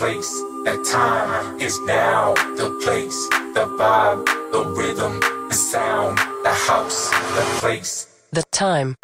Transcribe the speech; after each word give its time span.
place, 0.00 0.32
the 0.64 0.82
time. 0.90 1.60
is 1.60 1.78
now 1.80 2.32
the 2.56 2.70
place, 2.82 3.28
the 3.52 3.66
vibe, 3.78 4.24
the 4.50 4.64
rhythm, 4.64 5.20
the 5.50 5.54
sound, 5.54 6.16
the 6.42 6.54
house, 6.68 7.10
the 7.36 7.44
place. 7.60 8.06
The 8.32 8.42
time. 8.50 8.96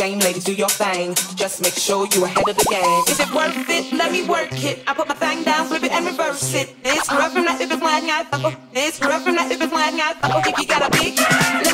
shame, 0.00 0.18
ladies, 0.20 0.44
do 0.44 0.54
your 0.54 0.70
thing. 0.70 1.14
Just 1.36 1.60
make 1.60 1.74
sure 1.74 2.08
you're 2.12 2.24
ahead 2.24 2.48
of 2.48 2.56
the 2.56 2.64
game. 2.70 3.02
Is 3.06 3.20
it 3.20 3.30
worth 3.34 3.68
it? 3.68 3.92
Let 3.92 4.10
me 4.10 4.22
work 4.26 4.52
it. 4.64 4.82
I 4.86 4.94
put 4.94 5.06
my 5.06 5.14
thing 5.14 5.42
down, 5.42 5.66
flip 5.66 5.82
it 5.82 5.92
and 5.92 6.06
reverse 6.06 6.54
it. 6.54 6.74
It's 6.84 7.12
rough 7.12 7.34
from 7.34 7.44
that 7.44 7.60
if 7.60 7.70
it's 7.70 7.82
lying, 7.82 8.08
I 8.08 8.24
fuck. 8.24 8.58
This 8.72 8.98
rough 9.02 9.24
from 9.24 9.36
that 9.36 9.52
if 9.52 9.60
it's 9.60 9.72
lying, 9.72 10.00
I 10.00 10.14
fuck. 10.14 10.46
If 10.46 10.58
you 10.58 10.66
got 10.66 10.88
a 10.88 10.90
big. 10.90 11.69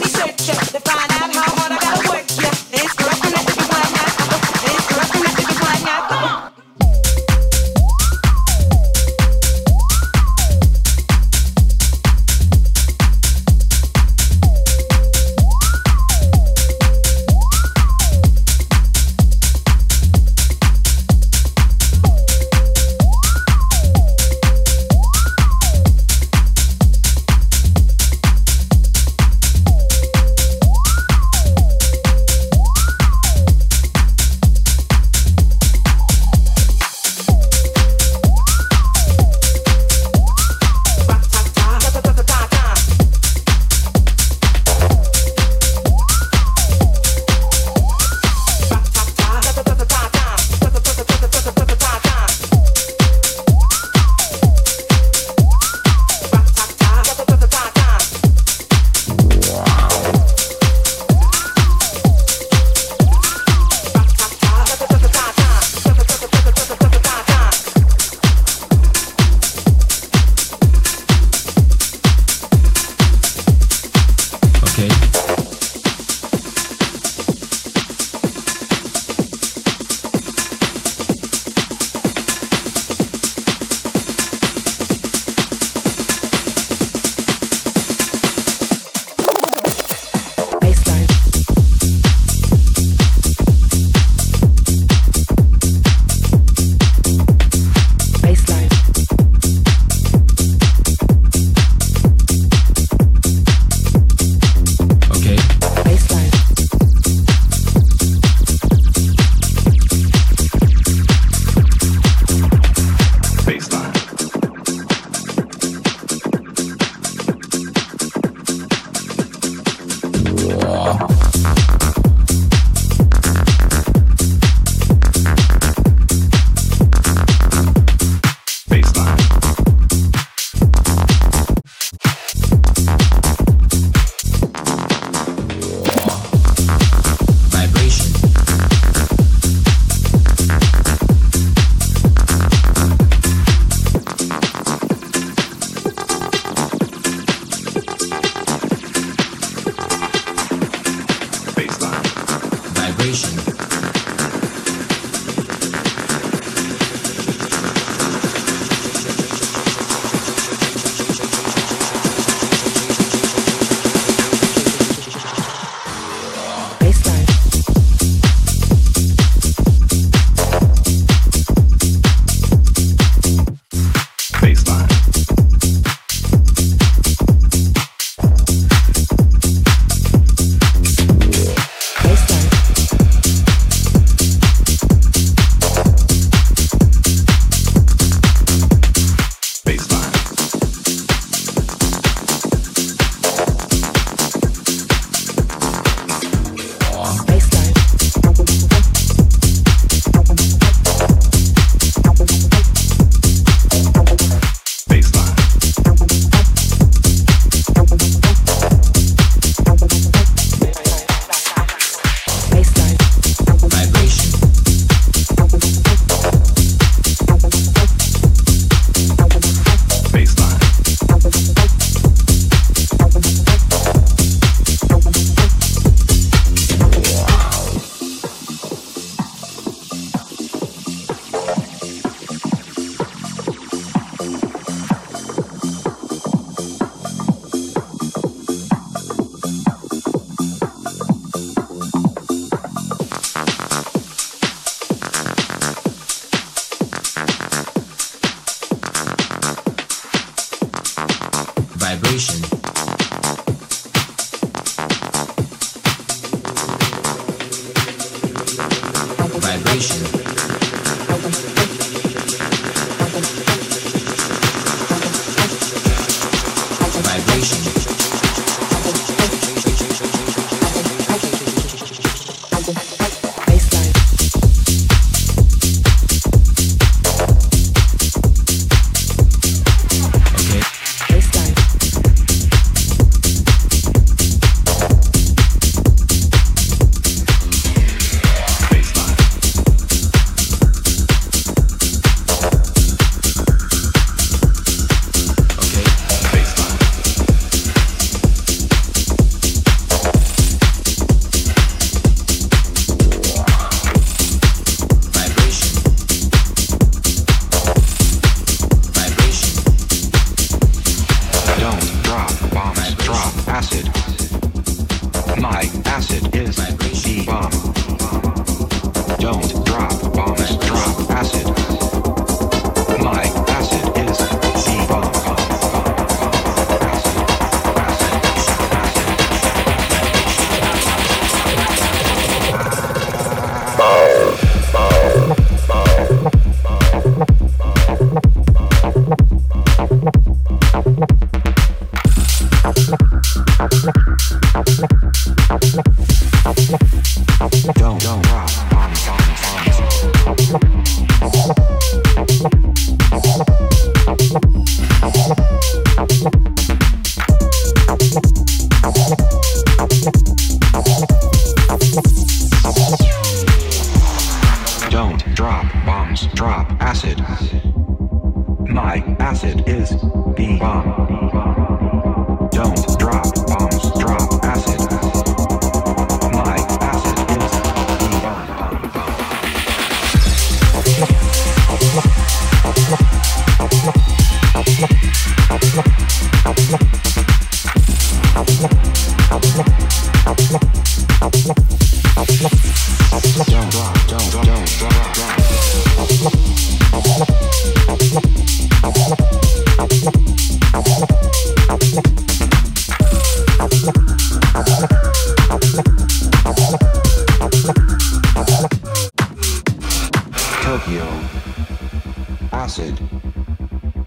station. 252.19 252.56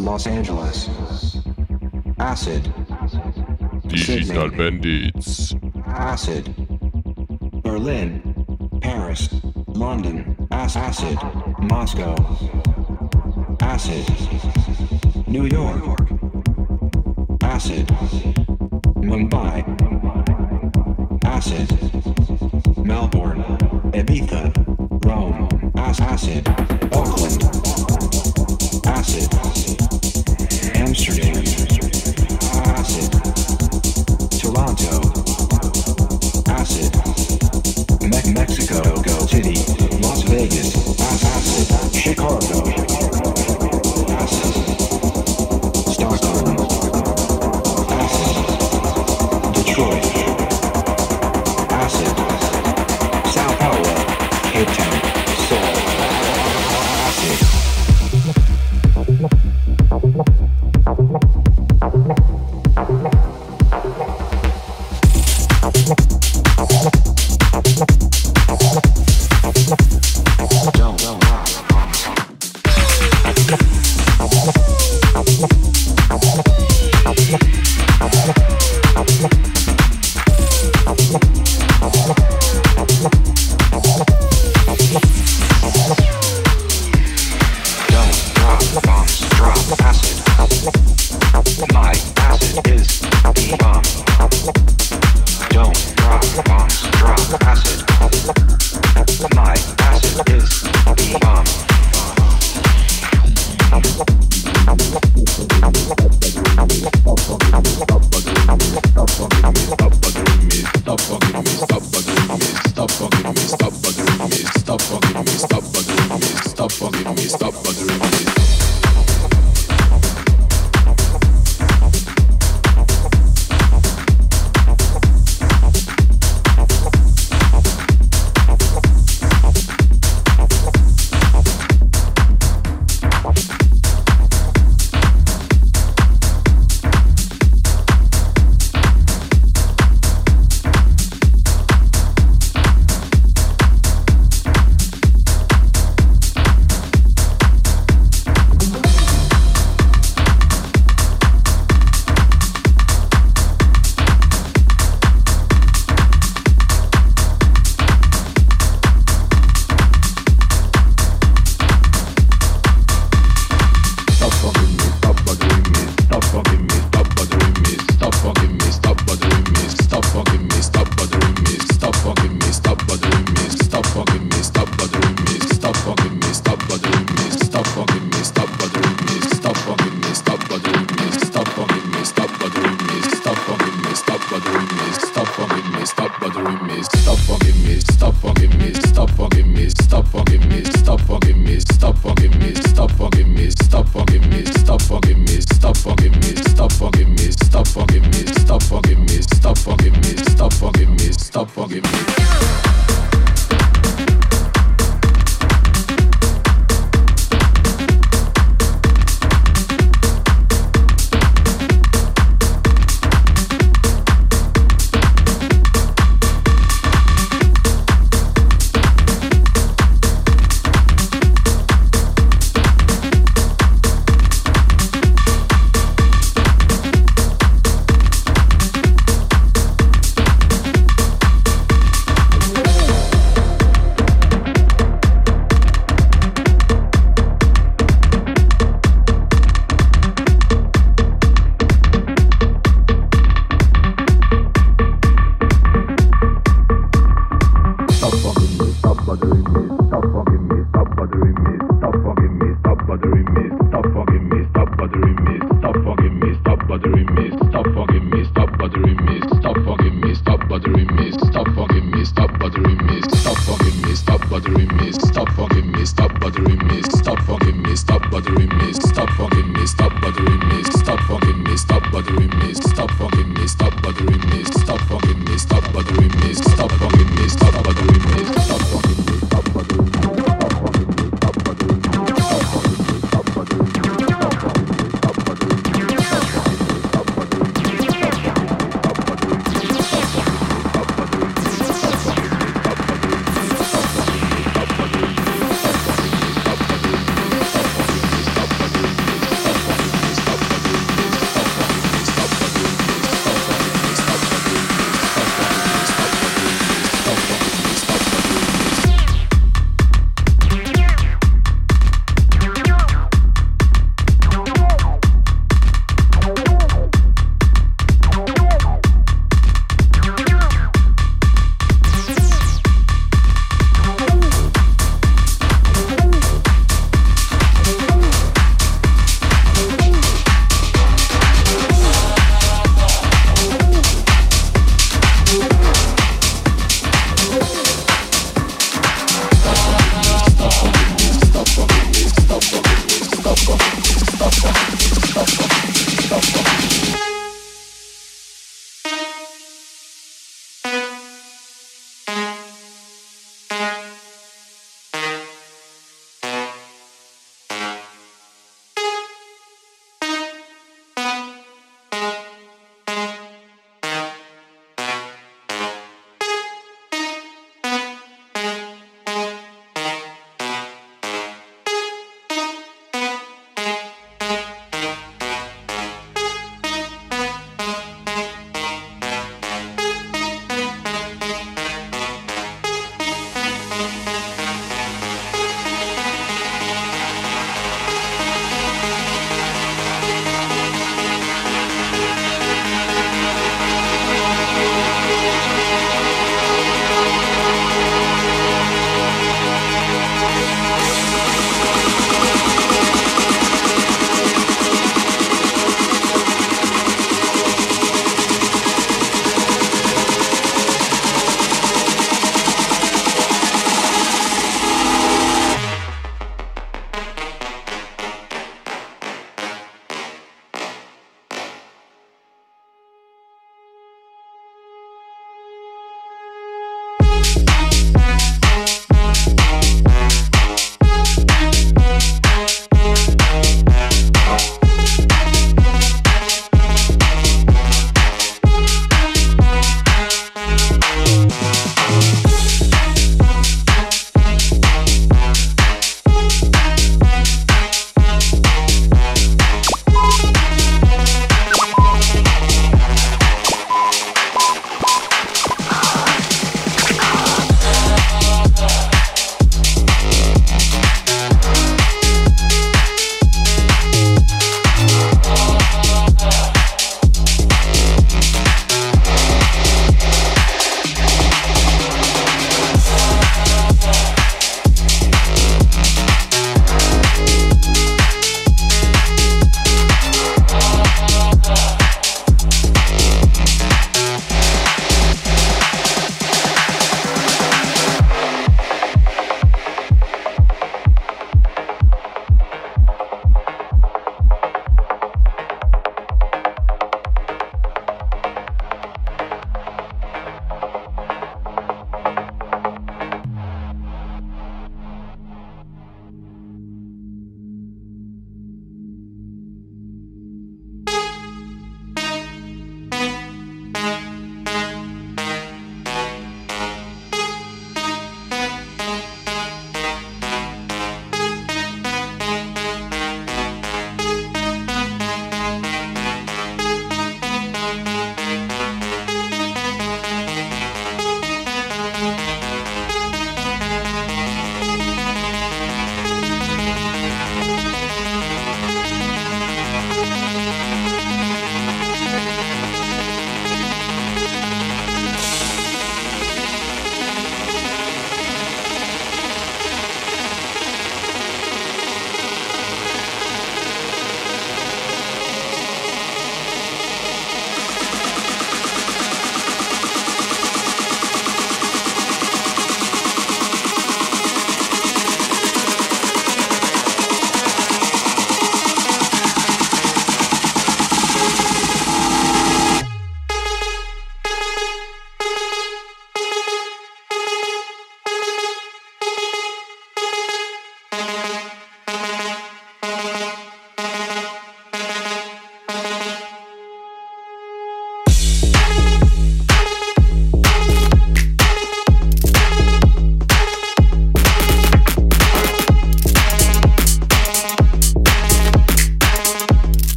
Los 0.00 0.26
Angeles. 0.26 0.88
Acid. 2.18 2.72
Digital 3.86 4.48
Sydney. 4.48 4.56
Bandits. 4.56 5.54
Acid. 5.86 6.54
Berlin. 7.62 8.34
Paris. 8.80 9.28
London. 9.68 10.36
Acid. 10.50 11.18
Moscow. 11.58 12.14
Acid. 13.60 14.06
New 15.28 15.44
York. 15.44 15.82
Acid. 17.42 17.86
Mumbai. 19.04 19.64
Acid. 21.24 21.68
Melbourne. 22.84 23.44
Ibiza. 23.92 24.50
Rome. 25.04 25.48
Acid. 25.76 26.48
Auckland. 26.90 27.44
Acid. 28.86 29.69
Amsterdam, 30.90 31.36
acid, 32.74 33.12
Toronto, 34.40 35.12
acid, 36.50 36.96
Me- 38.02 38.32
Mexico. 38.32 38.82
City, 39.28 39.54
Las 40.02 40.24
Vegas, 40.24 40.74
acid, 40.98 41.92
Chicago. 41.92 42.89